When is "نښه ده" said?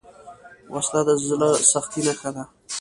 2.07-2.43